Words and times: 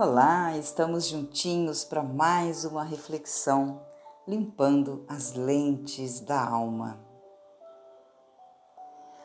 Olá, 0.00 0.56
estamos 0.56 1.08
juntinhos 1.08 1.82
para 1.82 2.04
mais 2.04 2.64
uma 2.64 2.84
reflexão, 2.84 3.82
limpando 4.28 5.04
as 5.08 5.32
lentes 5.32 6.20
da 6.20 6.40
alma. 6.40 7.00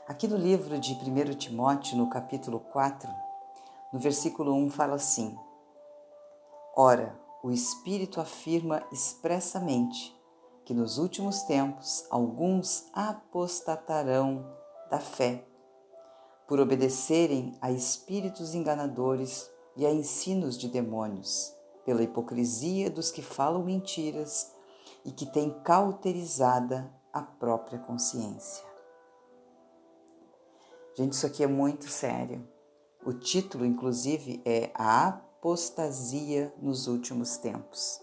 Aqui 0.07 0.28
no 0.28 0.36
livro 0.36 0.79
de 0.79 0.94
1 0.94 1.36
Timóteo, 1.36 1.96
no 1.96 2.09
capítulo 2.09 2.59
4, 2.59 3.07
no 3.94 3.99
versículo 3.99 4.52
1, 4.55 4.71
fala 4.71 4.96
assim: 4.96 5.38
Ora, 6.76 7.16
o 7.44 7.52
Espírito 7.52 8.20
afirma 8.20 8.84
expressamente 8.92 10.20
que 10.66 10.74
nos 10.74 10.98
últimos 10.98 11.44
tempos 11.44 12.04
alguns 12.10 12.90
apostatarão 12.94 14.44
da 14.90 15.00
fé, 15.00 15.46
por 16.48 16.60
obedecerem 16.60 17.55
a 17.62 17.70
espíritos 17.70 18.55
enganadores 18.55 19.52
e 19.76 19.86
a 19.86 19.92
ensinos 19.92 20.58
de 20.58 20.68
demônios, 20.68 21.54
pela 21.86 22.04
hipocrisia 22.04 22.90
dos 22.90 23.12
que 23.12 23.22
falam 23.22 23.64
mentiras 23.64 24.52
e 25.05 25.12
que 25.12 25.26
têm 25.26 25.52
cauterizada 25.64 26.91
a 27.12 27.22
própria 27.22 27.80
consciência. 27.80 28.64
Gente, 30.95 31.14
isso 31.14 31.26
aqui 31.26 31.44
é 31.44 31.48
muito 31.48 31.88
sério. 31.90 32.48
O 33.05 33.14
título, 33.14 33.66
inclusive, 33.66 34.41
é 34.45 34.72
A 34.76 35.08
Apostasia 35.09 36.53
nos 36.62 36.88
Últimos 36.88 37.38
Tempos. 37.38 38.02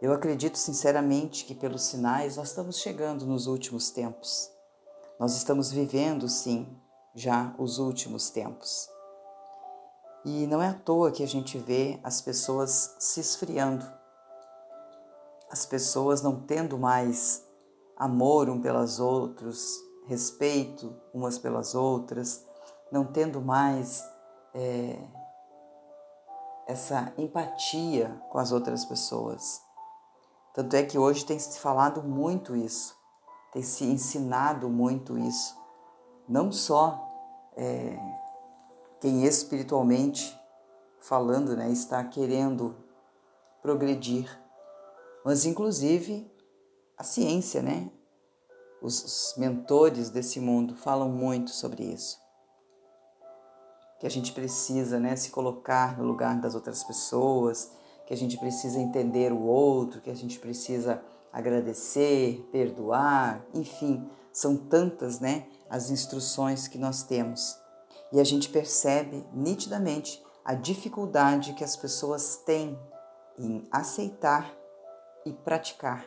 Eu 0.00 0.12
acredito 0.12 0.56
sinceramente 0.56 1.44
que, 1.44 1.54
pelos 1.54 1.82
sinais, 1.82 2.36
nós 2.36 2.48
estamos 2.48 2.78
chegando 2.78 3.26
nos 3.26 3.46
últimos 3.46 3.90
tempos. 3.90 4.50
Nós 5.18 5.36
estamos 5.36 5.70
vivendo, 5.70 6.28
sim, 6.28 6.78
já 7.14 7.54
os 7.58 7.78
últimos 7.78 8.30
tempos. 8.30 8.93
E 10.24 10.46
não 10.46 10.62
é 10.62 10.68
à 10.68 10.74
toa 10.74 11.10
que 11.12 11.22
a 11.22 11.26
gente 11.26 11.58
vê 11.58 12.00
as 12.02 12.22
pessoas 12.22 12.96
se 12.98 13.20
esfriando, 13.20 13.84
as 15.50 15.66
pessoas 15.66 16.22
não 16.22 16.40
tendo 16.40 16.78
mais 16.78 17.46
amor 17.96 18.48
um 18.48 18.60
pelas 18.60 18.98
outras, 18.98 19.74
respeito 20.06 20.96
umas 21.12 21.38
pelas 21.38 21.74
outras, 21.74 22.44
não 22.90 23.04
tendo 23.04 23.40
mais 23.40 24.02
é, 24.54 24.98
essa 26.66 27.12
empatia 27.18 28.20
com 28.30 28.38
as 28.38 28.50
outras 28.50 28.84
pessoas. 28.84 29.60
Tanto 30.54 30.74
é 30.74 30.82
que 30.82 30.98
hoje 30.98 31.24
tem 31.24 31.38
se 31.38 31.58
falado 31.58 32.02
muito 32.02 32.56
isso, 32.56 32.96
tem 33.52 33.62
se 33.62 33.84
ensinado 33.84 34.68
muito 34.70 35.18
isso, 35.18 35.54
não 36.28 36.50
só 36.50 36.98
é, 37.56 37.98
quem 39.00 39.24
espiritualmente 39.24 40.38
falando, 41.00 41.54
né, 41.54 41.70
está 41.70 42.02
querendo 42.02 42.74
progredir, 43.60 44.26
mas 45.24 45.44
inclusive 45.44 46.30
a 46.96 47.04
ciência, 47.04 47.62
né? 47.62 47.90
Os, 48.80 49.34
mentores 49.36 50.10
desse 50.10 50.38
mundo 50.38 50.76
falam 50.76 51.08
muito 51.08 51.50
sobre 51.50 51.82
isso. 51.82 52.18
Que 53.98 54.06
a 54.06 54.10
gente 54.10 54.32
precisa, 54.32 55.00
né, 55.00 55.16
se 55.16 55.30
colocar 55.30 55.98
no 55.98 56.04
lugar 56.04 56.40
das 56.40 56.54
outras 56.54 56.84
pessoas, 56.84 57.70
que 58.06 58.12
a 58.12 58.16
gente 58.16 58.36
precisa 58.38 58.78
entender 58.78 59.32
o 59.32 59.42
outro, 59.42 60.00
que 60.00 60.10
a 60.10 60.14
gente 60.14 60.38
precisa 60.38 61.02
agradecer, 61.32 62.46
perdoar, 62.52 63.44
enfim, 63.54 64.08
são 64.32 64.56
tantas, 64.56 65.20
né, 65.20 65.46
as 65.68 65.90
instruções 65.90 66.68
que 66.68 66.78
nós 66.78 67.02
temos 67.02 67.63
e 68.14 68.20
a 68.20 68.24
gente 68.24 68.48
percebe 68.48 69.26
nitidamente 69.32 70.24
a 70.44 70.54
dificuldade 70.54 71.52
que 71.52 71.64
as 71.64 71.74
pessoas 71.74 72.36
têm 72.36 72.78
em 73.36 73.66
aceitar 73.72 74.54
e 75.26 75.32
praticar 75.32 76.06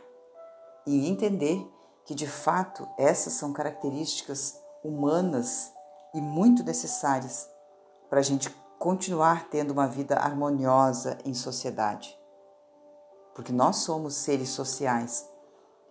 e 0.85 1.09
entender 1.09 1.69
que 2.05 2.15
de 2.15 2.25
fato 2.25 2.87
essas 2.97 3.33
são 3.33 3.51
características 3.51 4.57
humanas 4.81 5.73
e 6.13 6.21
muito 6.21 6.63
necessárias 6.63 7.49
para 8.09 8.19
a 8.19 8.23
gente 8.23 8.49
continuar 8.79 9.49
tendo 9.49 9.71
uma 9.71 9.85
vida 9.85 10.15
harmoniosa 10.15 11.17
em 11.25 11.33
sociedade. 11.33 12.17
Porque 13.35 13.51
nós 13.51 13.77
somos 13.77 14.15
seres 14.15 14.47
sociais 14.47 15.29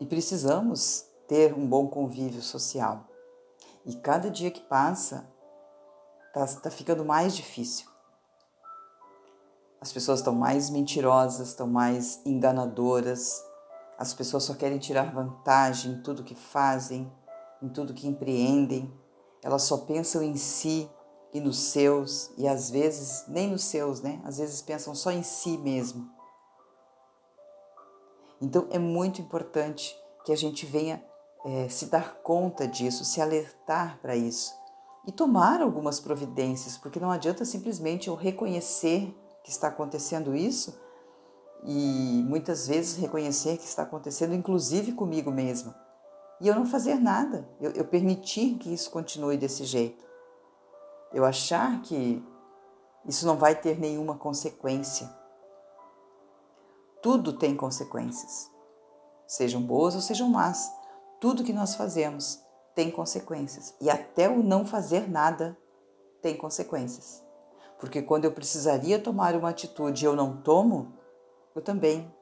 e 0.00 0.06
precisamos 0.06 1.04
ter 1.28 1.52
um 1.52 1.68
bom 1.68 1.88
convívio 1.88 2.40
social. 2.40 3.06
E 3.84 3.94
cada 3.96 4.30
dia 4.30 4.50
que 4.50 4.62
passa, 4.62 5.35
está 6.44 6.60
tá 6.60 6.70
ficando 6.70 7.04
mais 7.04 7.34
difícil. 7.34 7.86
As 9.80 9.92
pessoas 9.92 10.20
estão 10.20 10.34
mais 10.34 10.68
mentirosas, 10.68 11.48
estão 11.48 11.66
mais 11.66 12.20
enganadoras. 12.24 13.42
As 13.98 14.12
pessoas 14.12 14.44
só 14.44 14.54
querem 14.54 14.78
tirar 14.78 15.14
vantagem 15.14 15.92
em 15.92 16.02
tudo 16.02 16.24
que 16.24 16.34
fazem, 16.34 17.10
em 17.62 17.68
tudo 17.68 17.94
que 17.94 18.06
empreendem. 18.06 18.92
Elas 19.42 19.62
só 19.62 19.78
pensam 19.78 20.22
em 20.22 20.36
si 20.36 20.90
e 21.32 21.40
nos 21.40 21.58
seus, 21.58 22.30
e 22.36 22.48
às 22.48 22.70
vezes 22.70 23.24
nem 23.28 23.48
nos 23.48 23.64
seus, 23.64 24.00
né? 24.00 24.20
Às 24.24 24.38
vezes 24.38 24.62
pensam 24.62 24.94
só 24.94 25.10
em 25.10 25.22
si 25.22 25.56
mesmo. 25.58 26.10
Então 28.40 28.66
é 28.70 28.78
muito 28.78 29.20
importante 29.20 29.96
que 30.24 30.32
a 30.32 30.36
gente 30.36 30.66
venha 30.66 31.02
é, 31.44 31.68
se 31.68 31.86
dar 31.86 32.16
conta 32.22 32.66
disso, 32.66 33.04
se 33.04 33.20
alertar 33.20 33.98
para 34.00 34.16
isso 34.16 34.65
e 35.06 35.12
tomar 35.12 35.60
algumas 35.60 36.00
providências, 36.00 36.76
porque 36.76 36.98
não 36.98 37.10
adianta 37.10 37.44
simplesmente 37.44 38.08
eu 38.08 38.14
reconhecer 38.14 39.14
que 39.44 39.50
está 39.50 39.68
acontecendo 39.68 40.34
isso 40.34 40.76
e 41.62 42.24
muitas 42.26 42.66
vezes 42.66 42.96
reconhecer 42.96 43.56
que 43.56 43.64
está 43.64 43.82
acontecendo, 43.82 44.34
inclusive 44.34 44.92
comigo 44.92 45.30
mesma, 45.30 45.74
e 46.40 46.48
eu 46.48 46.54
não 46.54 46.66
fazer 46.66 46.96
nada, 46.96 47.48
eu, 47.60 47.70
eu 47.72 47.84
permitir 47.84 48.56
que 48.58 48.72
isso 48.72 48.90
continue 48.90 49.36
desse 49.36 49.64
jeito, 49.64 50.04
eu 51.12 51.24
achar 51.24 51.80
que 51.82 52.22
isso 53.06 53.24
não 53.24 53.36
vai 53.36 53.54
ter 53.54 53.78
nenhuma 53.78 54.18
consequência. 54.18 55.08
Tudo 57.00 57.32
tem 57.32 57.56
consequências, 57.56 58.50
sejam 59.26 59.62
boas 59.62 59.94
ou 59.94 60.00
sejam 60.00 60.28
más. 60.28 60.70
Tudo 61.20 61.44
que 61.44 61.52
nós 61.52 61.76
fazemos 61.76 62.44
tem 62.76 62.90
consequências. 62.90 63.74
E 63.80 63.88
até 63.88 64.28
o 64.28 64.42
não 64.42 64.66
fazer 64.66 65.10
nada 65.10 65.58
tem 66.20 66.36
consequências. 66.36 67.24
Porque 67.80 68.02
quando 68.02 68.26
eu 68.26 68.32
precisaria 68.32 68.98
tomar 68.98 69.34
uma 69.34 69.48
atitude 69.48 70.04
e 70.04 70.06
eu 70.06 70.14
não 70.14 70.36
tomo, 70.42 70.92
eu 71.54 71.62
também 71.62 72.14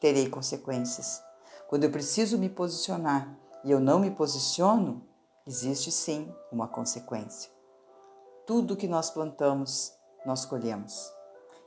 terei 0.00 0.30
consequências. 0.30 1.20
Quando 1.68 1.84
eu 1.84 1.90
preciso 1.90 2.38
me 2.38 2.48
posicionar 2.48 3.36
e 3.64 3.70
eu 3.70 3.80
não 3.80 3.98
me 3.98 4.12
posiciono, 4.12 5.04
existe 5.44 5.90
sim 5.90 6.32
uma 6.52 6.68
consequência. 6.68 7.50
Tudo 8.46 8.76
que 8.76 8.86
nós 8.86 9.10
plantamos, 9.10 9.92
nós 10.24 10.44
colhemos. 10.44 11.12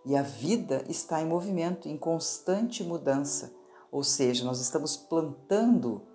E 0.05 0.15
a 0.15 0.21
vida 0.21 0.85
está 0.87 1.21
em 1.21 1.25
movimento, 1.25 1.89
em 1.89 1.97
constante 1.97 2.85
mudança. 2.85 3.53
Ou 3.91 4.01
seja, 4.01 4.45
nós 4.45 4.61
estamos 4.61 4.95
plantando 4.95 6.07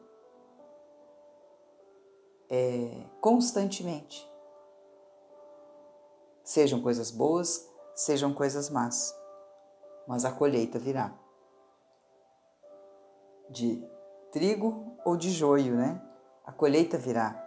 é, 2.50 3.06
constantemente. 3.20 4.30
Sejam 6.42 6.82
coisas 6.82 7.10
boas, 7.10 7.68
sejam 7.94 8.34
coisas 8.34 8.68
más, 8.68 9.14
mas 10.06 10.24
a 10.24 10.32
colheita 10.32 10.78
virá. 10.78 11.14
De 13.48 13.82
trigo 14.30 14.96
ou 15.04 15.16
de 15.16 15.30
joio, 15.30 15.74
né? 15.76 16.02
A 16.44 16.52
colheita 16.52 16.98
virá. 16.98 17.40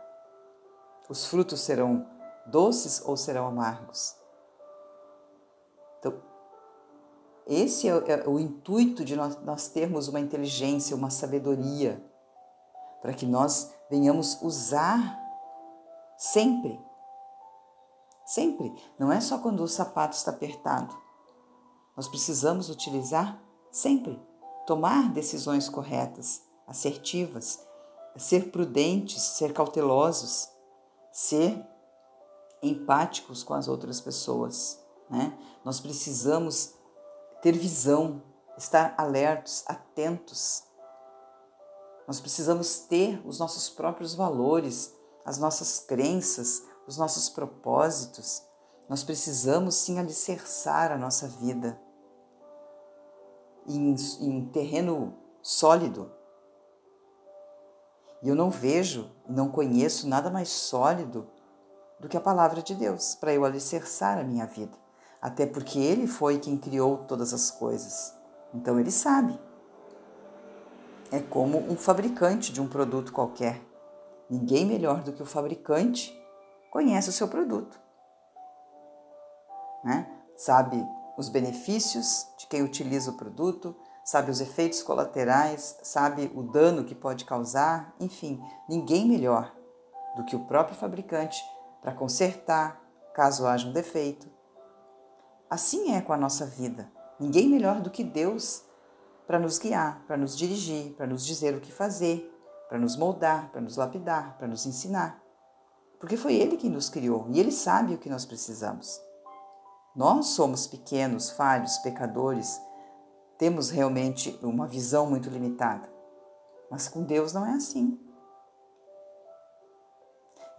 Os 1.10 1.26
frutos 1.26 1.62
serão 1.62 2.08
doces 2.48 3.02
ou 3.06 3.16
serão 3.16 3.48
amargos. 3.48 4.16
Então, 6.00 6.22
esse 7.46 7.88
é, 7.88 7.92
é 7.92 8.28
o 8.28 8.40
intuito 8.40 9.06
de 9.06 9.16
nós, 9.16 9.38
nós 9.44 9.70
termos 9.70 10.08
uma 10.08 10.20
inteligência, 10.20 10.96
uma 10.96 11.10
sabedoria 11.10 12.04
para 13.02 13.14
que 13.14 13.26
nós 13.26 13.74
venhamos 13.90 14.42
usar 14.42 15.20
sempre. 16.18 16.80
Sempre. 18.26 18.74
Não 19.00 19.12
é 19.12 19.22
só 19.22 19.38
quando 19.38 19.64
o 19.64 19.68
sapato 19.68 20.16
está 20.16 20.32
apertado. 20.32 20.96
Nós 21.96 22.08
precisamos 22.08 22.70
utilizar 22.70 23.42
sempre. 23.72 24.22
Tomar 24.66 25.12
decisões 25.14 25.70
corretas, 25.70 26.42
assertivas, 26.68 27.66
ser 28.18 28.52
prudentes, 28.52 29.22
ser 29.22 29.54
cautelosos, 29.54 30.50
ser 31.12 31.66
empáticos 32.62 33.44
com 33.44 33.54
as 33.54 33.68
outras 33.68 34.02
pessoas. 34.02 34.80
Né? 35.10 35.38
Nós 35.64 35.80
precisamos 35.80 36.74
ter 37.42 37.54
visão, 37.54 38.22
estar 38.58 38.94
alertos, 38.98 39.64
atentos 39.68 40.67
nós 42.08 42.22
precisamos 42.22 42.80
ter 42.80 43.22
os 43.26 43.38
nossos 43.38 43.70
próprios 43.70 44.16
valores, 44.16 44.96
as 45.26 45.38
nossas 45.38 45.78
crenças, 45.80 46.64
os 46.88 46.98
nossos 46.98 47.28
propósitos. 47.28 48.42
Nós 48.88 49.04
precisamos 49.04 49.76
sim 49.76 50.00
alicerçar 50.00 50.90
a 50.90 50.98
nossa 50.98 51.28
vida 51.28 51.78
em, 53.68 53.94
em 54.22 54.46
terreno 54.46 55.18
sólido. 55.42 56.10
E 58.24 58.30
eu 58.30 58.36
não 58.36 58.50
vejo, 58.50 59.12
não 59.28 59.50
conheço 59.50 60.08
nada 60.08 60.30
mais 60.30 60.48
sólido 60.48 61.28
do 62.00 62.08
que 62.08 62.16
a 62.16 62.22
palavra 62.22 62.62
de 62.62 62.74
Deus 62.74 63.16
para 63.16 63.34
eu 63.34 63.44
alicerçar 63.44 64.18
a 64.18 64.24
minha 64.24 64.46
vida. 64.46 64.78
Até 65.22 65.46
porque 65.46 65.78
Ele 65.78 66.08
foi 66.08 66.40
quem 66.40 66.58
criou 66.58 67.00
todas 67.00 67.34
as 67.34 67.52
coisas. 67.52 68.14
Então 68.54 68.80
Ele 68.80 68.92
sabe. 68.92 69.38
É 71.12 71.20
como 71.20 71.58
um 71.58 71.78
fabricante 71.78 72.52
de 72.52 72.62
um 72.62 72.68
produto 72.68 73.14
qualquer. 73.14 73.62
Ninguém 74.30 74.66
melhor 74.66 75.02
do 75.04 75.14
que 75.14 75.24
o 75.24 75.26
fabricante 75.26 76.14
conhece 76.72 77.10
o 77.10 77.14
seu 77.14 77.28
produto. 77.28 77.80
Né? 79.84 80.06
Sabe 80.36 80.86
os 81.18 81.30
benefícios 81.30 82.28
de 82.38 82.46
quem 82.48 82.62
utiliza 82.62 83.12
o 83.12 83.18
produto, 83.18 83.76
sabe 84.04 84.30
os 84.30 84.42
efeitos 84.42 84.84
colaterais, 84.84 85.78
sabe 85.82 86.32
o 86.36 86.44
dano 86.44 86.84
que 86.84 86.94
pode 86.94 87.26
causar, 87.26 87.96
enfim, 88.00 88.42
ninguém 88.70 89.08
melhor 89.08 89.54
do 90.16 90.26
que 90.26 90.36
o 90.36 90.46
próprio 90.46 90.78
fabricante 90.78 91.42
para 91.82 91.94
consertar 91.94 92.82
caso 93.14 93.48
haja 93.48 93.68
um 93.68 93.72
defeito. 93.72 94.30
Assim 95.50 95.94
é 95.94 96.02
com 96.02 96.12
a 96.12 96.18
nossa 96.18 96.46
vida. 96.46 96.92
Ninguém 97.20 97.48
melhor 97.48 97.82
do 97.82 97.90
que 97.90 98.04
Deus 98.04 98.64
para 99.28 99.38
nos 99.38 99.60
guiar, 99.60 100.04
para 100.08 100.16
nos 100.16 100.38
dirigir, 100.38 100.94
para 100.94 101.06
nos 101.06 101.26
dizer 101.26 101.54
o 101.54 101.60
que 101.60 101.72
fazer, 101.72 102.34
para 102.70 102.80
nos 102.80 102.96
moldar, 102.96 103.52
para 103.52 103.60
nos 103.60 103.76
lapidar, 103.76 104.38
para 104.38 104.48
nos 104.48 104.66
ensinar. 104.66 105.22
Porque 106.00 106.16
foi 106.16 106.36
Ele 106.36 106.56
quem 106.56 106.70
nos 106.70 106.90
criou 106.90 107.28
e 107.30 107.40
Ele 107.40 107.52
sabe 107.52 107.94
o 107.94 107.98
que 107.98 108.10
nós 108.10 108.26
precisamos. 108.26 109.02
Nós 109.94 110.28
somos 110.28 110.66
pequenos, 110.66 111.30
falhos, 111.30 111.78
pecadores, 111.80 112.60
temos 113.38 113.70
realmente 113.70 114.40
uma 114.42 114.66
visão 114.66 115.08
muito 115.08 115.30
limitada. 115.30 115.90
Mas 116.72 116.88
com 116.88 117.04
Deus 117.04 117.34
não 117.34 117.46
é 117.46 117.54
assim. 117.54 118.00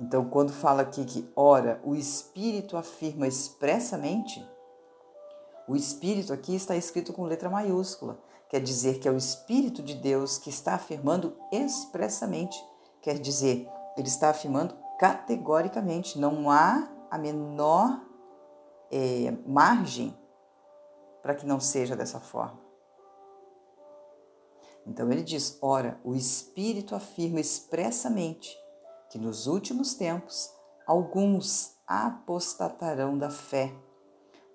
Então, 0.01 0.29
quando 0.29 0.53
fala 0.53 0.83
aqui 0.83 1.05
que, 1.05 1.31
ora, 1.35 1.81
o 1.85 1.95
Espírito 1.95 2.77
afirma 2.77 3.27
expressamente, 3.27 4.47
o 5.67 5.75
Espírito 5.75 6.33
aqui 6.33 6.55
está 6.55 6.77
escrito 6.77 7.13
com 7.13 7.25
letra 7.25 7.51
maiúscula, 7.51 8.19
quer 8.49 8.61
dizer 8.61 8.99
que 8.99 9.09
é 9.09 9.11
o 9.11 9.17
Espírito 9.17 9.83
de 9.83 9.95
Deus 9.95 10.39
que 10.39 10.51
está 10.51 10.75
afirmando 10.75 11.37
expressamente, 11.53 12.59
quer 13.03 13.19
dizer, 13.19 13.69
ele 13.97 14.09
está 14.09 14.31
afirmando 14.31 14.75
categoricamente, 14.99 16.19
não 16.19 16.51
há 16.51 16.89
a 17.11 17.19
menor 17.19 18.01
é, 18.91 19.31
margem 19.47 20.17
para 21.23 21.35
que 21.35 21.47
não 21.47 21.61
seja 21.61 21.95
dessa 21.95 22.21
forma. 22.21 22.69
Então 24.87 25.11
ele 25.13 25.23
diz: 25.23 25.59
ora, 25.61 26.01
o 26.03 26.15
Espírito 26.15 26.95
afirma 26.95 27.41
expressamente 27.41 28.57
que 29.11 29.19
nos 29.19 29.47
últimos 29.47 29.95
tempos 29.95 30.51
alguns 30.87 31.77
apostatarão 31.87 33.17
da 33.19 33.31
fé, 33.31 33.75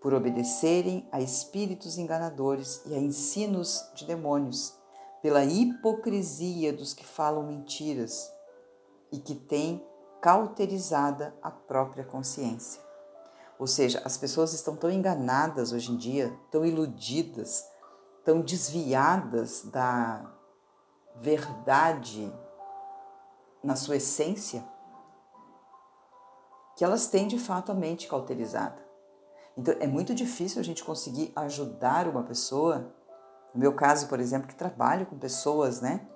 por 0.03 0.13
obedecerem 0.13 1.07
a 1.13 1.21
espíritos 1.21 1.97
enganadores 1.97 2.81
e 2.85 2.93
a 2.93 2.99
ensinos 2.99 3.89
de 3.95 4.05
demônios, 4.05 4.77
pela 5.21 5.45
hipocrisia 5.45 6.73
dos 6.73 6.93
que 6.93 7.05
falam 7.05 7.47
mentiras 7.47 8.29
e 9.09 9.17
que 9.17 9.33
têm 9.33 9.81
cauterizada 10.21 11.33
a 11.41 11.49
própria 11.49 12.03
consciência. 12.03 12.81
Ou 13.57 13.65
seja, 13.65 14.01
as 14.03 14.17
pessoas 14.17 14.51
estão 14.51 14.75
tão 14.75 14.91
enganadas 14.91 15.71
hoje 15.71 15.93
em 15.93 15.95
dia, 15.95 16.37
tão 16.51 16.65
iludidas, 16.65 17.65
tão 18.25 18.41
desviadas 18.41 19.63
da 19.63 20.29
verdade 21.15 22.29
na 23.63 23.77
sua 23.77 23.95
essência, 23.95 24.65
que 26.75 26.83
elas 26.83 27.07
têm 27.07 27.25
de 27.25 27.39
fato 27.39 27.71
a 27.71 27.75
mente 27.75 28.05
cauterizada. 28.05 28.82
Então 29.57 29.75
é 29.79 29.87
muito 29.87 30.13
difícil 30.15 30.59
a 30.59 30.63
gente 30.63 30.83
conseguir 30.83 31.31
ajudar 31.35 32.07
uma 32.07 32.23
pessoa. 32.23 32.91
No 33.53 33.59
meu 33.59 33.73
caso, 33.73 34.07
por 34.07 34.19
exemplo, 34.19 34.47
que 34.47 34.55
trabalho 34.55 35.05
com 35.05 35.17
pessoas, 35.17 35.79
né? 35.79 36.07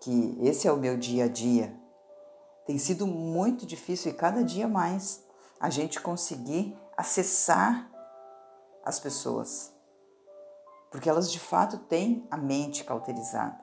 Que 0.00 0.38
esse 0.40 0.68
é 0.68 0.72
o 0.72 0.76
meu 0.76 0.96
dia 0.96 1.24
a 1.24 1.28
dia. 1.28 1.76
Tem 2.66 2.78
sido 2.78 3.06
muito 3.06 3.66
difícil 3.66 4.12
e 4.12 4.14
cada 4.14 4.44
dia 4.44 4.68
mais 4.68 5.24
a 5.58 5.70
gente 5.70 6.00
conseguir 6.00 6.78
acessar 6.96 7.90
as 8.84 9.00
pessoas. 9.00 9.72
Porque 10.90 11.08
elas 11.08 11.30
de 11.30 11.40
fato 11.40 11.78
têm 11.78 12.26
a 12.30 12.36
mente 12.36 12.84
cauterizada. 12.84 13.58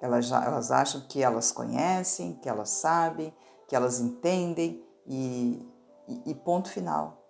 Elas, 0.00 0.30
elas 0.30 0.70
acham 0.70 1.02
que 1.08 1.22
elas 1.22 1.52
conhecem, 1.52 2.34
que 2.34 2.48
elas 2.48 2.70
sabem, 2.70 3.34
que 3.68 3.76
elas 3.76 4.00
entendem 4.00 4.84
e, 5.06 5.66
e, 6.08 6.30
e 6.30 6.34
ponto 6.34 6.70
final. 6.70 7.23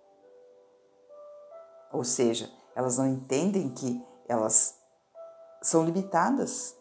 Ou 1.95 2.03
seja, 2.03 2.51
elas 2.75 2.97
não 2.97 3.07
entendem 3.07 3.69
que 3.69 4.05
elas 4.27 4.77
são 5.61 5.85
limitadas 5.85 6.75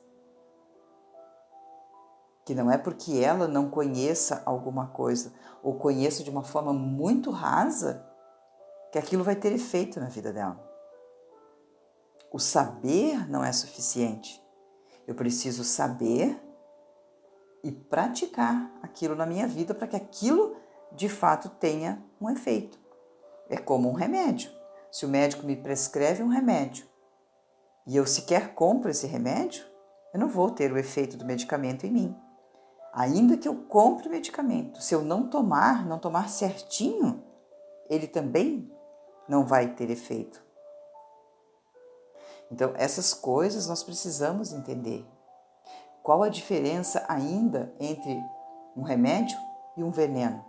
que 2.45 2.55
não 2.55 2.71
é 2.71 2.77
porque 2.77 3.19
ela 3.19 3.49
não 3.49 3.71
conheça 3.71 4.43
alguma 4.45 4.89
coisa 4.89 5.33
ou 5.63 5.79
conheça 5.79 6.23
de 6.23 6.29
uma 6.29 6.43
forma 6.43 6.73
muito 6.73 7.31
rasa 7.31 8.05
que 8.93 8.99
aquilo 8.99 9.25
vai 9.25 9.35
ter 9.35 9.53
efeito 9.53 9.99
na 9.99 10.09
vida 10.09 10.33
dela. 10.33 10.61
O 12.31 12.39
saber 12.39 13.31
não 13.31 13.43
é 13.43 13.53
suficiente. 13.53 14.43
Eu 15.07 15.15
preciso 15.15 15.65
saber 15.65 16.39
e 17.63 17.73
praticar 17.73 18.71
aquilo 18.83 19.15
na 19.15 19.25
minha 19.25 19.47
vida 19.47 19.73
para 19.73 19.87
que 19.87 19.97
aquilo 19.97 20.57
de 20.93 21.09
fato 21.09 21.49
tenha 21.49 22.05
um 22.21 22.29
efeito. 22.29 22.79
É 23.49 23.57
como 23.57 23.89
um 23.89 23.95
remédio. 23.95 24.64
Se 24.95 25.05
o 25.05 25.09
médico 25.09 25.45
me 25.45 25.57
prescreve 25.57 26.23
um 26.23 26.29
remédio 26.29 26.87
e 27.85 27.97
eu 27.97 28.07
sequer 28.07 28.55
compro 28.55 28.89
esse 28.89 29.09
remédio, 29.09 29.67
eu 30.13 30.21
não 30.21 30.29
vou 30.29 30.53
ter 30.53 30.71
o 30.71 30.79
efeito 30.79 31.17
do 31.17 31.25
medicamento 31.25 31.85
em 31.85 31.91
mim. 31.91 32.17
Ainda 32.93 33.37
que 33.37 33.49
eu 33.49 33.57
compre 33.65 34.07
o 34.07 34.11
medicamento, 34.11 34.81
se 34.81 34.95
eu 34.95 35.03
não 35.03 35.29
tomar, 35.29 35.85
não 35.85 35.99
tomar 35.99 36.29
certinho, 36.29 37.25
ele 37.91 38.07
também 38.07 38.73
não 39.29 39.45
vai 39.45 39.75
ter 39.75 39.91
efeito. 39.91 40.41
Então, 42.49 42.73
essas 42.77 43.13
coisas 43.13 43.67
nós 43.67 43.83
precisamos 43.83 44.53
entender. 44.53 45.05
Qual 46.05 46.23
a 46.23 46.29
diferença 46.29 47.05
ainda 47.09 47.75
entre 47.81 48.17
um 48.77 48.83
remédio 48.83 49.37
e 49.77 49.83
um 49.83 49.91
veneno? 49.91 50.45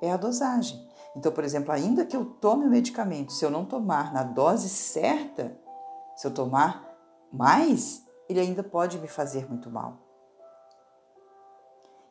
É 0.00 0.12
a 0.12 0.16
dosagem. 0.16 0.86
Então, 1.16 1.32
por 1.32 1.42
exemplo, 1.42 1.72
ainda 1.72 2.04
que 2.04 2.14
eu 2.14 2.26
tome 2.26 2.66
o 2.66 2.70
medicamento, 2.70 3.32
se 3.32 3.42
eu 3.42 3.50
não 3.50 3.64
tomar 3.64 4.12
na 4.12 4.22
dose 4.22 4.68
certa, 4.68 5.58
se 6.14 6.26
eu 6.26 6.34
tomar 6.34 6.94
mais, 7.32 8.04
ele 8.28 8.38
ainda 8.38 8.62
pode 8.62 8.98
me 8.98 9.08
fazer 9.08 9.48
muito 9.48 9.70
mal. 9.70 9.96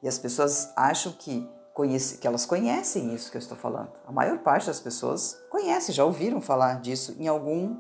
E 0.02 0.08
as 0.08 0.18
pessoas 0.18 0.74
acham 0.76 1.12
que, 1.12 1.48
conhece, 1.74 2.18
que 2.18 2.26
elas 2.26 2.48
conhecem 2.48 3.14
isso 3.14 3.30
que 3.30 3.38
eu 3.38 3.40
estou 3.40 3.56
falando. 3.56 3.92
A 4.08 4.12
maior 4.12 4.40
parte 4.40 4.66
das 4.68 4.80
pessoas 4.80 5.40
conhece, 5.52 5.92
já 5.92 6.04
ouviram 6.04 6.42
falar 6.42 6.82
disso 6.82 7.16
em 7.20 7.28
algum 7.28 7.80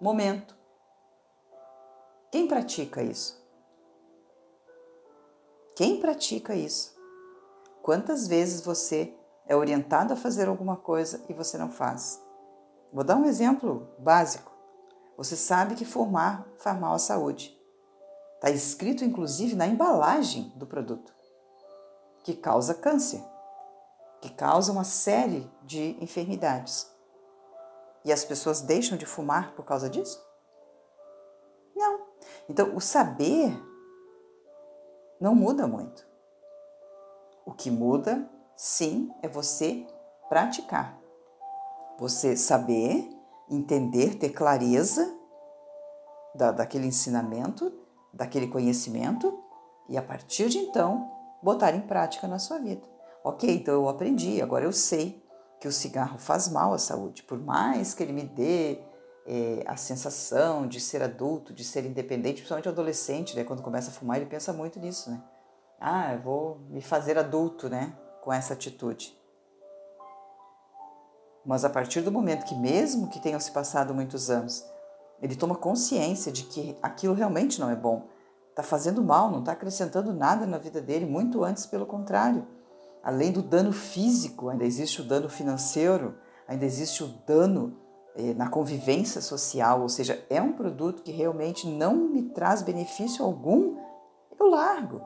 momento. 0.00 0.56
Quem 2.32 2.48
pratica 2.48 3.02
isso? 3.02 3.40
Quem 5.76 6.00
pratica 6.00 6.56
isso? 6.56 6.96
Quantas 7.82 8.26
vezes 8.26 8.62
você 8.62 9.14
é 9.46 9.54
orientado 9.54 10.12
a 10.12 10.16
fazer 10.16 10.48
alguma 10.48 10.76
coisa 10.76 11.24
e 11.28 11.34
você 11.34 11.56
não 11.56 11.70
faz? 11.70 12.22
Vou 12.92 13.04
dar 13.04 13.16
um 13.16 13.24
exemplo 13.24 13.88
básico. 13.98 14.52
Você 15.16 15.36
sabe 15.36 15.74
que 15.74 15.84
formar 15.84 16.46
faz 16.58 16.78
mal 16.78 16.94
à 16.94 16.98
saúde. 16.98 17.56
Está 18.34 18.50
escrito, 18.50 19.04
inclusive, 19.04 19.54
na 19.54 19.66
embalagem 19.66 20.52
do 20.56 20.66
produto 20.66 21.16
que 22.26 22.34
causa 22.34 22.74
câncer, 22.74 23.22
que 24.20 24.28
causa 24.30 24.72
uma 24.72 24.82
série 24.82 25.48
de 25.62 25.96
enfermidades. 26.02 26.92
E 28.04 28.12
as 28.12 28.24
pessoas 28.24 28.60
deixam 28.60 28.98
de 28.98 29.06
fumar 29.06 29.54
por 29.54 29.64
causa 29.64 29.88
disso? 29.88 30.20
Não. 31.76 32.00
Então, 32.48 32.74
o 32.74 32.80
saber 32.80 33.56
não 35.20 35.36
muda 35.36 35.68
muito. 35.68 36.04
O 37.44 37.52
que 37.52 37.70
muda, 37.70 38.28
sim, 38.56 39.10
é 39.22 39.28
você 39.28 39.86
praticar. 40.28 40.98
Você 41.98 42.36
saber, 42.36 43.08
entender, 43.50 44.16
ter 44.16 44.30
clareza 44.30 45.14
da, 46.34 46.52
daquele 46.52 46.86
ensinamento, 46.86 47.72
daquele 48.12 48.48
conhecimento, 48.48 49.42
e 49.88 49.96
a 49.96 50.02
partir 50.02 50.48
de 50.48 50.58
então 50.58 51.10
botar 51.42 51.74
em 51.74 51.80
prática 51.80 52.26
na 52.26 52.38
sua 52.38 52.58
vida. 52.58 52.82
Ok, 53.22 53.48
então 53.48 53.74
eu 53.74 53.88
aprendi, 53.88 54.40
agora 54.42 54.64
eu 54.64 54.72
sei 54.72 55.24
que 55.60 55.68
o 55.68 55.72
cigarro 55.72 56.18
faz 56.18 56.48
mal 56.48 56.74
à 56.74 56.78
saúde, 56.78 57.22
por 57.22 57.38
mais 57.38 57.94
que 57.94 58.02
ele 58.02 58.12
me 58.12 58.22
dê 58.22 58.78
é, 59.26 59.64
a 59.66 59.76
sensação 59.76 60.66
de 60.66 60.80
ser 60.80 61.02
adulto, 61.02 61.52
de 61.52 61.64
ser 61.64 61.84
independente, 61.84 62.36
principalmente 62.36 62.68
adolescente, 62.68 63.34
né? 63.34 63.42
Quando 63.42 63.62
começa 63.62 63.90
a 63.90 63.92
fumar, 63.92 64.18
ele 64.18 64.26
pensa 64.26 64.52
muito 64.52 64.78
nisso, 64.78 65.10
né? 65.10 65.22
Ah, 65.80 66.14
eu 66.14 66.20
vou 66.20 66.58
me 66.70 66.80
fazer 66.80 67.18
adulto, 67.18 67.68
né? 67.68 67.96
Com 68.26 68.32
essa 68.32 68.54
atitude. 68.54 69.16
Mas 71.44 71.64
a 71.64 71.70
partir 71.70 72.00
do 72.00 72.10
momento 72.10 72.44
que, 72.44 72.56
mesmo 72.56 73.06
que 73.06 73.20
tenham 73.20 73.38
se 73.38 73.52
passado 73.52 73.94
muitos 73.94 74.28
anos, 74.28 74.66
ele 75.22 75.36
toma 75.36 75.54
consciência 75.54 76.32
de 76.32 76.42
que 76.42 76.76
aquilo 76.82 77.14
realmente 77.14 77.60
não 77.60 77.70
é 77.70 77.76
bom, 77.76 78.08
está 78.50 78.64
fazendo 78.64 79.00
mal, 79.00 79.30
não 79.30 79.38
está 79.38 79.52
acrescentando 79.52 80.12
nada 80.12 80.44
na 80.44 80.58
vida 80.58 80.80
dele, 80.80 81.06
muito 81.06 81.44
antes, 81.44 81.66
pelo 81.66 81.86
contrário. 81.86 82.44
Além 83.00 83.30
do 83.30 83.42
dano 83.42 83.72
físico, 83.72 84.48
ainda 84.48 84.64
existe 84.64 85.00
o 85.00 85.04
dano 85.04 85.28
financeiro, 85.28 86.16
ainda 86.48 86.64
existe 86.64 87.04
o 87.04 87.06
dano 87.06 87.78
é, 88.16 88.34
na 88.34 88.48
convivência 88.48 89.20
social, 89.20 89.82
ou 89.82 89.88
seja, 89.88 90.20
é 90.28 90.42
um 90.42 90.52
produto 90.52 91.04
que 91.04 91.12
realmente 91.12 91.68
não 91.68 91.94
me 91.94 92.22
traz 92.30 92.60
benefício 92.60 93.24
algum, 93.24 93.76
eu 94.36 94.50
largo. 94.50 95.00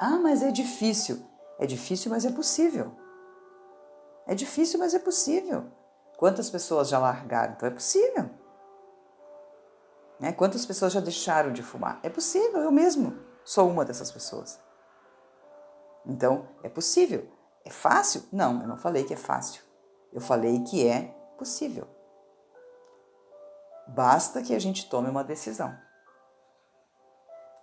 Ah, 0.00 0.18
mas 0.18 0.42
é 0.42 0.50
difícil. 0.50 1.32
É 1.58 1.66
difícil, 1.66 2.10
mas 2.10 2.24
é 2.24 2.30
possível. 2.30 2.92
É 4.26 4.34
difícil, 4.34 4.78
mas 4.78 4.94
é 4.94 4.98
possível. 4.98 5.70
Quantas 6.16 6.50
pessoas 6.50 6.88
já 6.88 6.98
largaram? 6.98 7.54
Então 7.54 7.68
é 7.68 7.72
possível. 7.72 8.30
Né? 10.18 10.32
Quantas 10.32 10.64
pessoas 10.64 10.92
já 10.92 11.00
deixaram 11.00 11.52
de 11.52 11.62
fumar? 11.62 12.00
É 12.02 12.08
possível, 12.08 12.60
eu 12.60 12.72
mesmo 12.72 13.18
sou 13.44 13.68
uma 13.68 13.84
dessas 13.84 14.10
pessoas. 14.10 14.60
Então, 16.06 16.48
é 16.62 16.68
possível. 16.68 17.28
É 17.64 17.70
fácil? 17.70 18.24
Não, 18.32 18.60
eu 18.60 18.68
não 18.68 18.76
falei 18.76 19.04
que 19.04 19.14
é 19.14 19.16
fácil. 19.16 19.62
Eu 20.12 20.20
falei 20.20 20.62
que 20.62 20.86
é 20.86 21.14
possível. 21.38 21.86
Basta 23.88 24.42
que 24.42 24.54
a 24.54 24.58
gente 24.58 24.88
tome 24.88 25.08
uma 25.08 25.24
decisão. 25.24 25.76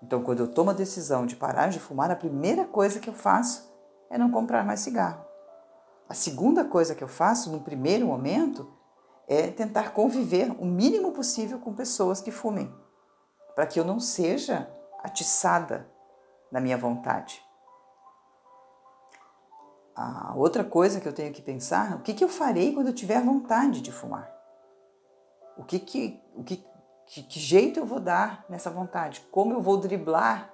Então, 0.03 0.23
quando 0.23 0.39
eu 0.39 0.51
tomo 0.51 0.71
a 0.71 0.73
decisão 0.73 1.25
de 1.25 1.35
parar 1.35 1.69
de 1.69 1.79
fumar, 1.79 2.09
a 2.09 2.15
primeira 2.15 2.65
coisa 2.65 2.99
que 2.99 3.09
eu 3.09 3.13
faço 3.13 3.70
é 4.11 4.17
não 4.17 4.29
comprar 4.29 4.63
mais 4.63 4.81
cigarro. 4.81 5.25
A 6.07 6.13
segunda 6.13 6.65
coisa 6.65 6.93
que 6.93 7.03
eu 7.03 7.07
faço, 7.07 7.49
no 7.49 7.61
primeiro 7.61 8.05
momento, 8.05 8.71
é 9.27 9.49
tentar 9.49 9.93
conviver 9.93 10.51
o 10.59 10.65
mínimo 10.65 11.13
possível 11.13 11.57
com 11.57 11.73
pessoas 11.73 12.19
que 12.19 12.29
fumem, 12.29 12.71
para 13.55 13.65
que 13.65 13.79
eu 13.79 13.85
não 13.85 13.99
seja 13.99 14.69
atiçada 15.01 15.89
na 16.51 16.59
minha 16.59 16.77
vontade. 16.77 17.41
A 19.95 20.33
outra 20.35 20.63
coisa 20.63 20.99
que 20.99 21.07
eu 21.07 21.13
tenho 21.13 21.33
que 21.33 21.41
pensar, 21.41 21.95
o 21.95 22.01
que, 22.01 22.13
que 22.13 22.23
eu 22.23 22.29
farei 22.29 22.73
quando 22.73 22.87
eu 22.87 22.93
tiver 22.93 23.23
vontade 23.23 23.81
de 23.81 23.91
fumar? 23.91 24.29
O 25.57 25.63
que 25.63 25.79
que, 25.79 26.21
o 26.35 26.43
que, 26.43 26.65
que, 27.05 27.23
que 27.23 27.39
jeito 27.39 27.79
eu 27.79 27.85
vou 27.85 27.99
dar 27.99 28.45
nessa 28.49 28.69
vontade? 28.69 29.21
Como 29.31 29.53
eu 29.53 29.61
vou 29.61 29.77
driblar 29.77 30.51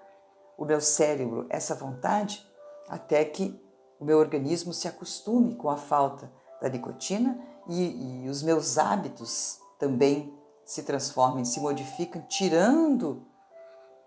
o 0.56 0.66
meu 0.66 0.82
cérebro 0.82 1.48
essa 1.50 1.74
vontade 1.74 2.47
até 2.88 3.24
que 3.26 3.60
o 4.00 4.06
meu 4.06 4.20
organismo 4.20 4.74
se 4.74 4.88
acostume 4.88 5.56
com 5.56 5.70
a 5.70 5.78
falta 5.78 6.32
da 6.62 6.70
nicotina 6.70 7.40
e, 7.68 8.26
e 8.26 8.30
os 8.30 8.42
meus 8.42 8.78
hábitos 8.78 9.60
também 9.80 10.34
se 10.66 10.84
transformem, 10.84 11.46
se 11.46 11.60
modificam, 11.60 12.22
tirando 12.24 13.26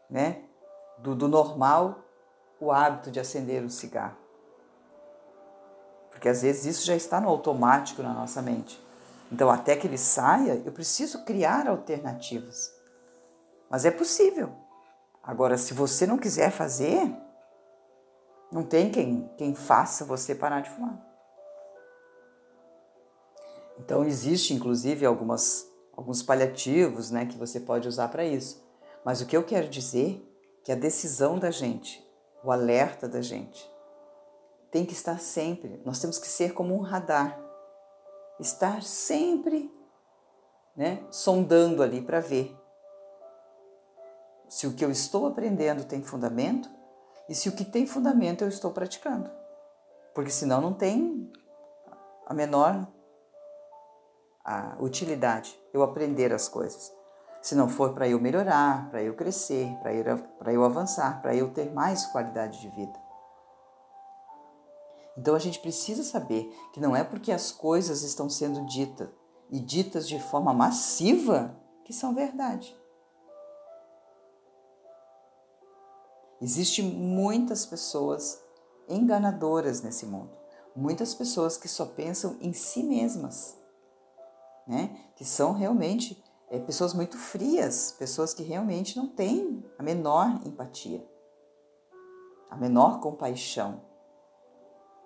né, 0.09 0.43
do, 0.99 1.15
do 1.15 1.29
normal 1.29 2.01
o 2.61 2.71
hábito 2.71 3.11
de 3.11 3.19
acender 3.19 3.65
o 3.65 3.71
cigarro. 3.71 4.17
Porque 6.11 6.29
às 6.29 6.43
vezes 6.43 6.77
isso 6.77 6.87
já 6.87 6.95
está 6.95 7.21
no 7.21 7.29
automático 7.29 8.03
na 8.03 8.13
nossa 8.13 8.43
mente. 8.43 8.83
Então, 9.33 9.49
até 9.49 9.77
que 9.77 9.87
ele 9.87 9.97
saia, 9.97 10.61
eu 10.67 10.73
preciso 10.73 11.25
criar 11.25 11.69
alternativas. 11.69 12.71
Mas 13.71 13.85
é 13.85 13.91
possível. 13.91 14.53
Agora, 15.23 15.57
se 15.57 15.73
você 15.73 16.07
não 16.07 16.19
quiser 16.19 16.51
fazer, 16.51 17.11
não 18.51 18.65
tem 18.65 18.91
quem, 18.91 19.31
quem 19.37 19.55
faça 19.55 20.05
você 20.05 20.35
parar 20.35 20.61
de 20.61 20.71
fumar. 20.71 21.01
Então, 23.79 24.05
existe 24.05 24.53
inclusive 24.53 25.07
algumas, 25.07 25.67
alguns 25.97 26.23
paliativos 26.23 27.11
né, 27.11 27.27
que 27.27 27.39
você 27.39 27.61
pode 27.61 27.89
usar 27.89 28.09
para 28.09 28.25
isso. 28.25 28.63
Mas 29.05 29.21
o 29.21 29.27
que 29.27 29.37
eu 29.37 29.45
quero 29.45 29.69
dizer 29.69 30.27
é 30.61 30.65
que 30.65 30.73
a 30.73 30.77
decisão 30.77 31.39
da 31.39 31.51
gente, 31.51 32.07
o 32.45 32.53
alerta 32.53 33.09
da 33.09 33.23
gente, 33.23 33.69
tem 34.71 34.85
que 34.85 34.93
estar 34.93 35.19
sempre. 35.19 35.81
Nós 35.85 35.99
temos 36.01 36.19
que 36.19 36.27
ser 36.27 36.53
como 36.53 36.75
um 36.75 36.81
radar 36.81 37.41
estar 38.41 38.83
sempre 38.83 39.71
né, 40.75 41.05
sondando 41.11 41.83
ali 41.83 42.01
para 42.01 42.21
ver 42.21 42.57
se 44.49 44.67
o 44.67 44.73
que 44.73 44.85
eu 44.85 44.91
estou 44.91 45.27
aprendendo 45.27 45.85
tem 45.85 46.03
fundamento 46.03 46.69
e 47.31 47.35
se 47.35 47.49
o 47.49 47.53
que 47.53 47.65
tem 47.65 47.87
fundamento 47.87 48.43
eu 48.43 48.49
estou 48.49 48.73
praticando. 48.73 49.31
Porque 50.13 50.33
senão 50.33 50.61
não 50.61 50.75
tem 50.75 51.33
a 52.27 52.35
menor 52.35 52.89
a 54.45 54.77
utilidade 54.81 55.57
eu 55.73 55.85
aprender 55.85 56.33
as 56.33 56.49
coisas. 56.49 56.93
Se 57.41 57.55
não 57.55 57.69
for 57.69 57.95
para 57.95 58.09
eu 58.09 58.21
melhorar, 58.21 58.91
para 58.91 59.01
eu 59.01 59.15
crescer, 59.15 59.73
para 59.81 60.53
eu 60.53 60.65
avançar, 60.65 61.23
para 61.23 61.33
eu 61.35 61.55
ter 61.55 61.73
mais 61.73 62.05
qualidade 62.07 62.61
de 62.61 62.69
vida. 62.71 62.99
Então 65.17 65.37
a 65.37 65.39
gente 65.39 65.61
precisa 65.61 66.03
saber 66.03 66.53
que 66.73 66.81
não 66.81 66.97
é 66.97 67.05
porque 67.05 67.31
as 67.31 67.53
coisas 67.53 68.03
estão 68.03 68.29
sendo 68.29 68.67
ditas 68.67 69.09
e 69.49 69.61
ditas 69.61 70.09
de 70.09 70.21
forma 70.21 70.53
massiva 70.53 71.57
que 71.85 71.93
são 71.93 72.13
verdade. 72.13 72.77
Existem 76.41 76.85
muitas 76.85 77.67
pessoas 77.67 78.43
enganadoras 78.89 79.83
nesse 79.83 80.07
mundo, 80.07 80.31
muitas 80.75 81.15
pessoas 81.15 81.59
que 81.59 81.69
só 81.69 81.85
pensam 81.85 82.37
em 82.41 82.53
si 82.53 82.83
mesmas, 82.83 83.57
né? 84.67 84.97
Que 85.17 85.25
são 85.25 85.53
realmente 85.53 86.23
é, 86.49 86.59
pessoas 86.59 86.95
muito 86.95 87.19
frias, 87.19 87.93
pessoas 87.93 88.33
que 88.33 88.43
realmente 88.43 88.97
não 88.97 89.07
têm 89.07 89.63
a 89.79 89.83
menor 89.83 90.41
empatia, 90.47 91.07
a 92.51 92.57
menor 92.57 93.01
compaixão. 93.01 93.83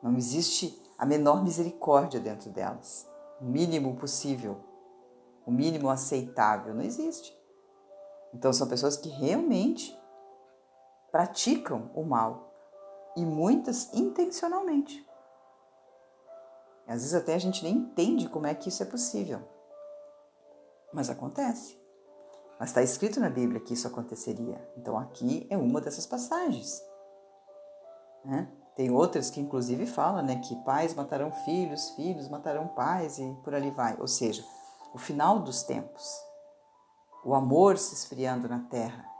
Não 0.03 0.17
existe 0.17 0.81
a 0.97 1.05
menor 1.05 1.43
misericórdia 1.43 2.21
dentro 2.21 2.51
delas. 2.51 3.09
O 3.41 3.45
mínimo 3.45 3.97
possível, 3.97 4.57
o 5.45 5.51
mínimo 5.51 5.91
aceitável, 5.91 6.75
não 6.75 6.83
existe. 6.83 7.37
Então 8.33 8.53
são 8.53 8.69
pessoas 8.69 8.97
que 8.97 9.09
realmente 9.09 9.99
praticam 11.15 11.93
o 11.95 12.03
mal 12.03 12.53
e 13.17 13.25
muitas 13.25 13.95
intencionalmente. 13.95 15.09
Às 16.89 17.03
vezes 17.03 17.15
até 17.15 17.35
a 17.35 17.39
gente 17.39 17.63
nem 17.63 17.77
entende 17.77 18.29
como 18.29 18.49
é 18.49 18.55
que 18.55 18.69
isso 18.69 18.83
é 18.83 18.87
possível. 18.87 19.41
Mas 20.93 21.09
acontece. 21.09 21.79
Mas 22.59 22.71
está 22.71 22.83
escrito 22.83 23.21
na 23.21 23.31
Bíblia 23.31 23.61
que 23.61 23.75
isso 23.75 23.87
aconteceria. 23.87 24.61
Então 24.77 24.99
aqui 24.99 25.47
é 25.49 25.57
uma 25.57 25.81
dessas 25.81 26.05
passagens. 26.05 26.83
Né? 28.25 28.51
Tem 28.75 28.91
outras 28.91 29.31
que 29.31 29.41
inclusive 29.41 29.87
falam 29.87 30.25
né, 30.25 30.41
que 30.41 30.57
pais 30.65 30.95
matarão 30.95 31.31
filhos, 31.31 31.91
filhos 31.91 32.29
matarão 32.29 32.67
pais 32.67 33.21
e 33.21 33.39
por 33.45 33.55
ali 33.55 33.71
vai. 33.71 33.97
Ou 34.01 34.09
seja, 34.09 34.45
o 34.93 34.99
final 34.99 35.39
dos 35.39 35.63
tempos, 35.63 36.13
o 37.25 37.37
amor 37.37 37.79
se 37.79 37.95
esfriando 37.95 38.49
na 38.49 38.59
terra, 38.59 39.14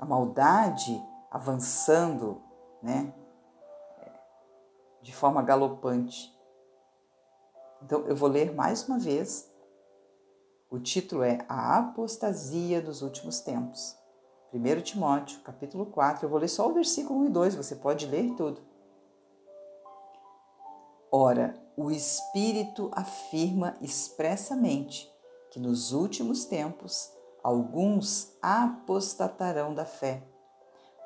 a 0.00 0.06
maldade 0.06 1.00
avançando 1.30 2.40
né, 2.82 3.12
de 5.02 5.14
forma 5.14 5.42
galopante. 5.42 6.34
Então 7.82 8.06
eu 8.06 8.16
vou 8.16 8.28
ler 8.28 8.54
mais 8.54 8.88
uma 8.88 8.98
vez. 8.98 9.48
O 10.70 10.78
título 10.78 11.22
é 11.22 11.44
A 11.48 11.78
Apostasia 11.78 12.80
dos 12.80 13.02
Últimos 13.02 13.40
Tempos. 13.40 13.96
1 14.52 14.80
Timóteo, 14.80 15.40
capítulo 15.42 15.86
4, 15.86 16.24
eu 16.24 16.30
vou 16.30 16.38
ler 16.38 16.48
só 16.48 16.68
o 16.68 16.72
versículo 16.72 17.20
1 17.20 17.26
e 17.26 17.30
2, 17.30 17.54
você 17.54 17.76
pode 17.76 18.06
ler 18.06 18.34
tudo. 18.34 18.60
Ora, 21.12 21.54
o 21.76 21.90
Espírito 21.90 22.90
afirma 22.92 23.76
expressamente 23.80 25.10
que 25.50 25.60
nos 25.60 25.92
últimos 25.92 26.44
tempos 26.44 27.12
alguns 27.42 28.32
apostatarão 28.42 29.74
da 29.74 29.84
fé, 29.84 30.22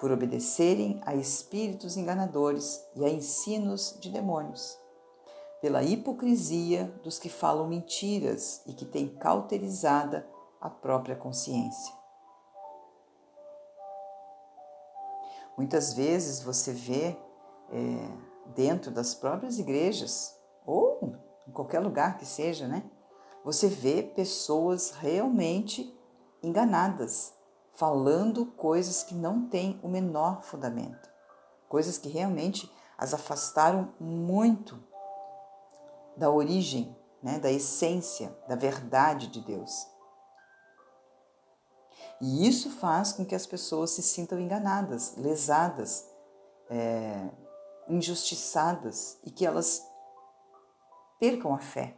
por 0.01 0.11
obedecerem 0.11 1.01
a 1.07 1.15
espíritos 1.15 1.97
enganadores 1.97 2.85
e 2.95 3.05
a 3.05 3.09
ensinos 3.09 3.97
de 4.01 4.11
demônios, 4.11 4.79
pela 5.61 5.83
hipocrisia 5.83 6.85
dos 7.03 7.19
que 7.19 7.29
falam 7.29 7.69
mentiras 7.69 8.63
e 8.67 8.73
que 8.73 8.85
têm 8.85 9.09
cauterizada 9.09 10.29
a 10.61 10.69
própria 10.69 11.17
consciência. 11.17 11.95
Muitas 15.57 15.95
vezes 15.95 16.43
você 16.43 16.73
vê 16.73 17.17
é, 17.71 18.09
dentro 18.55 18.91
das 18.91 19.15
próprias 19.15 19.59
igrejas 19.59 20.37
ou 20.67 21.17
em 21.47 21.53
qualquer 21.53 21.81
lugar 21.81 22.19
que 22.19 22.27
seja, 22.27 22.67
né? 22.67 22.83
Você 23.45 23.69
vê 23.69 24.03
pessoas 24.03 24.91
realmente 24.93 25.95
enganadas, 26.45 27.33
falando 27.75 28.47
coisas 28.47 29.03
que 29.03 29.15
não 29.15 29.49
têm 29.49 29.81
o 29.83 29.89
menor 29.89 30.43
fundamento, 30.43 31.09
coisas 31.69 31.99
que 31.99 32.09
realmente 32.09 32.71
as 32.97 33.13
afastaram 33.13 33.93
muito 33.99 34.83
da 36.17 36.31
origem, 36.31 36.97
né, 37.23 37.39
da 37.39 37.51
essência, 37.51 38.37
da 38.47 38.55
verdade 38.55 39.29
de 39.29 39.41
Deus. 39.41 39.87
E 42.21 42.47
isso 42.47 42.71
faz 42.71 43.13
com 43.13 43.25
que 43.25 43.35
as 43.35 43.47
pessoas 43.47 43.91
se 43.91 44.03
sintam 44.03 44.39
enganadas, 44.39 45.17
lesadas, 45.17 46.09
é, 46.71 47.29
injustiçadas 47.89 49.19
e 49.25 49.31
que 49.31 49.45
elas 49.45 49.83
percam 51.19 51.55
a 51.55 51.59
fé, 51.59 51.97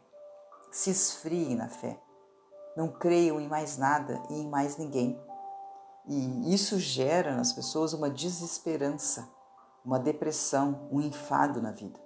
se 0.71 0.91
esfriem 0.91 1.55
na 1.55 1.69
fé, 1.69 2.01
não 2.77 2.89
creiam 2.89 3.41
em 3.41 3.49
mais 3.49 3.79
nada 3.79 4.23
e 4.29 4.35
em 4.35 4.49
mais 4.49 4.77
ninguém. 4.77 5.19
E 6.07 6.55
isso 6.55 6.79
gera 6.79 7.35
nas 7.35 7.53
pessoas 7.53 7.93
uma 7.93 8.11
desesperança, 8.11 9.29
uma 9.85 9.99
depressão, 9.99 10.89
um 10.93 11.01
enfado 11.01 11.61
na 11.61 11.73
vida, 11.73 11.99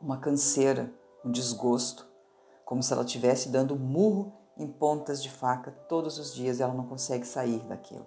uma 0.00 0.18
canseira, 0.18 0.92
um 1.24 1.30
desgosto, 1.30 2.06
como 2.64 2.82
se 2.82 2.92
ela 2.92 3.04
estivesse 3.04 3.48
dando 3.48 3.76
murro 3.76 4.32
em 4.56 4.66
pontas 4.66 5.22
de 5.22 5.30
faca 5.30 5.70
todos 5.88 6.18
os 6.18 6.32
dias 6.32 6.58
e 6.58 6.62
ela 6.62 6.72
não 6.72 6.86
consegue 6.86 7.26
sair 7.26 7.58
daquilo. 7.64 8.06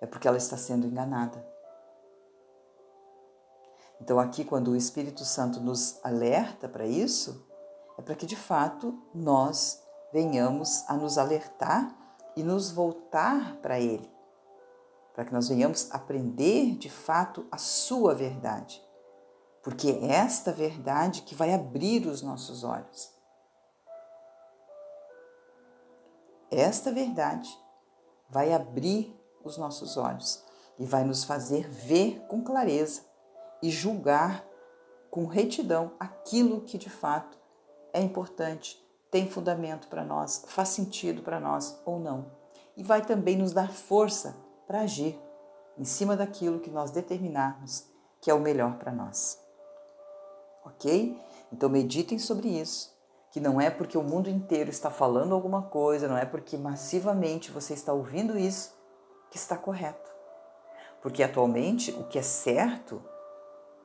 É 0.00 0.06
porque 0.06 0.28
ela 0.28 0.36
está 0.36 0.56
sendo 0.56 0.86
enganada. 0.86 1.44
Então, 4.00 4.18
aqui, 4.18 4.44
quando 4.44 4.68
o 4.68 4.76
Espírito 4.76 5.24
Santo 5.24 5.60
nos 5.60 5.98
alerta 6.04 6.68
para 6.68 6.86
isso, 6.86 7.46
é 7.98 8.02
para 8.02 8.14
que 8.14 8.26
de 8.26 8.36
fato 8.36 9.02
nós 9.14 9.83
venhamos 10.14 10.84
a 10.88 10.94
nos 10.94 11.18
alertar 11.18 11.92
e 12.36 12.42
nos 12.44 12.70
voltar 12.70 13.56
para 13.56 13.80
Ele, 13.80 14.08
para 15.12 15.24
que 15.24 15.32
nós 15.32 15.48
venhamos 15.48 15.90
aprender 15.90 16.76
de 16.76 16.88
fato 16.88 17.44
a 17.50 17.58
Sua 17.58 18.14
verdade, 18.14 18.80
porque 19.60 19.88
é 19.90 20.12
esta 20.12 20.52
verdade 20.52 21.22
que 21.22 21.34
vai 21.34 21.52
abrir 21.52 22.06
os 22.06 22.22
nossos 22.22 22.62
olhos. 22.62 23.12
Esta 26.48 26.92
verdade 26.92 27.50
vai 28.30 28.52
abrir 28.52 29.20
os 29.42 29.58
nossos 29.58 29.96
olhos 29.96 30.44
e 30.78 30.86
vai 30.86 31.02
nos 31.02 31.24
fazer 31.24 31.68
ver 31.68 32.24
com 32.28 32.40
clareza 32.40 33.02
e 33.60 33.68
julgar 33.68 34.46
com 35.10 35.26
retidão 35.26 35.92
aquilo 35.98 36.60
que 36.60 36.78
de 36.78 36.88
fato 36.88 37.36
é 37.92 38.00
importante, 38.00 38.83
tem 39.14 39.30
fundamento 39.30 39.86
para 39.86 40.04
nós, 40.04 40.44
faz 40.48 40.70
sentido 40.70 41.22
para 41.22 41.38
nós 41.38 41.80
ou 41.84 42.00
não. 42.00 42.32
E 42.76 42.82
vai 42.82 43.00
também 43.00 43.36
nos 43.36 43.52
dar 43.52 43.70
força 43.70 44.34
para 44.66 44.80
agir 44.80 45.16
em 45.78 45.84
cima 45.84 46.16
daquilo 46.16 46.58
que 46.58 46.68
nós 46.68 46.90
determinarmos 46.90 47.88
que 48.20 48.28
é 48.28 48.34
o 48.34 48.40
melhor 48.40 48.76
para 48.76 48.90
nós. 48.90 49.38
Ok? 50.64 51.16
Então 51.52 51.68
meditem 51.68 52.18
sobre 52.18 52.48
isso. 52.48 52.92
Que 53.30 53.38
não 53.38 53.60
é 53.60 53.70
porque 53.70 53.96
o 53.96 54.02
mundo 54.02 54.28
inteiro 54.28 54.70
está 54.70 54.90
falando 54.90 55.32
alguma 55.32 55.62
coisa, 55.62 56.08
não 56.08 56.18
é 56.18 56.24
porque 56.24 56.56
massivamente 56.56 57.52
você 57.52 57.72
está 57.72 57.92
ouvindo 57.92 58.36
isso 58.36 58.74
que 59.30 59.36
está 59.36 59.56
correto. 59.56 60.10
Porque 61.00 61.22
atualmente 61.22 61.92
o 61.92 62.02
que 62.02 62.18
é 62.18 62.22
certo 62.22 63.00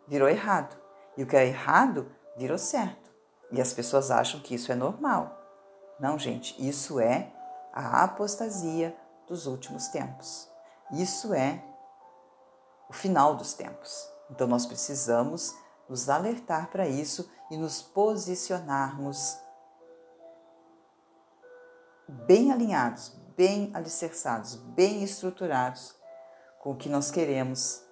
virou 0.07 0.27
errado. 0.27 0.75
E 1.15 1.21
o 1.21 1.27
que 1.27 1.35
é 1.35 1.45
errado 1.45 2.11
virou 2.35 2.57
certo. 2.57 3.08
E 3.51 3.59
as 3.59 3.73
pessoas 3.73 4.11
acham 4.11 4.39
que 4.39 4.55
isso 4.55 4.71
é 4.71 4.75
normal. 4.75 5.37
Não, 5.99 6.17
gente, 6.17 6.55
isso 6.65 6.99
é 6.99 7.31
a 7.73 8.03
apostasia 8.03 8.95
dos 9.27 9.47
últimos 9.47 9.87
tempos. 9.87 10.49
Isso 10.91 11.33
é 11.33 11.63
o 12.89 12.93
final 12.93 13.35
dos 13.35 13.53
tempos. 13.53 14.09
Então 14.29 14.47
nós 14.47 14.65
precisamos 14.65 15.55
nos 15.87 16.09
alertar 16.09 16.69
para 16.69 16.87
isso 16.87 17.29
e 17.49 17.57
nos 17.57 17.81
posicionarmos 17.81 19.37
bem 22.07 22.51
alinhados, 22.51 23.09
bem 23.35 23.71
alicerçados, 23.73 24.55
bem 24.55 25.03
estruturados 25.03 25.95
com 26.59 26.71
o 26.71 26.75
que 26.75 26.89
nós 26.89 27.09
queremos 27.11 27.83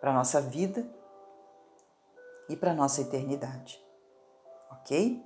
para 0.00 0.10
a 0.10 0.14
nossa 0.14 0.40
vida 0.40 0.88
e 2.48 2.56
para 2.56 2.72
a 2.72 2.74
nossa 2.74 3.00
eternidade. 3.00 3.85
Ok? 4.70 5.24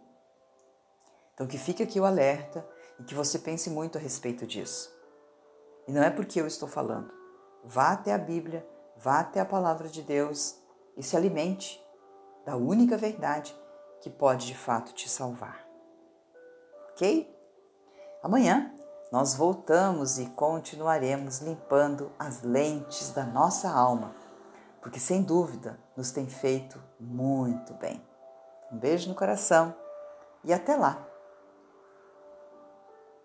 Então 1.35 1.47
que 1.47 1.59
fique 1.59 1.83
aqui 1.83 1.99
o 1.99 2.05
alerta 2.05 2.67
e 2.99 3.05
que 3.05 3.15
você 3.15 3.39
pense 3.39 3.71
muito 3.71 3.97
a 3.97 4.01
respeito 4.01 4.47
disso. 4.47 4.91
E 5.87 5.93
não 5.93 6.03
é 6.03 6.11
porque 6.11 6.41
eu 6.41 6.47
estou 6.47 6.69
falando. 6.69 7.13
Vá 7.65 7.93
até 7.93 8.13
a 8.13 8.19
Bíblia, 8.19 8.67
vá 8.97 9.21
até 9.21 9.41
a 9.41 9.45
palavra 9.45 9.89
de 9.89 10.03
Deus 10.03 10.57
e 10.97 11.03
se 11.03 11.17
alimente 11.17 11.83
da 12.45 12.57
única 12.57 12.97
verdade 12.97 13.55
que 14.01 14.11
pode 14.11 14.47
de 14.47 14.55
fato 14.55 14.93
te 14.93 15.09
salvar. 15.09 15.67
Ok? 16.93 17.35
Amanhã 18.23 18.75
nós 19.11 19.35
voltamos 19.35 20.19
e 20.19 20.27
continuaremos 20.27 21.39
limpando 21.41 22.13
as 22.19 22.43
lentes 22.43 23.11
da 23.11 23.25
nossa 23.25 23.71
alma 23.71 24.15
porque 24.81 24.99
sem 24.99 25.23
dúvida 25.23 25.79
nos 25.97 26.11
tem 26.11 26.27
feito 26.27 26.83
muito 26.99 27.75
bem. 27.75 28.03
Um 28.71 28.79
beijo 28.79 29.09
no 29.09 29.15
coração 29.15 29.75
e 30.45 30.53
até 30.53 30.77
lá! 30.77 31.10